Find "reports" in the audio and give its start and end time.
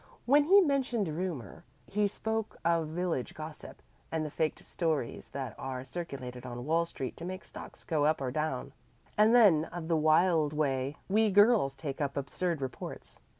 12.63-13.19